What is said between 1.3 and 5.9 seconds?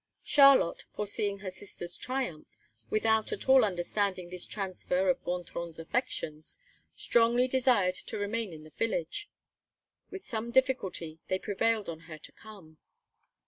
her sister's triumph, without at all understanding this transfer of Gontran's